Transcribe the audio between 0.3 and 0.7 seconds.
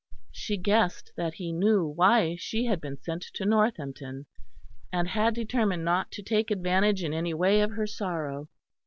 She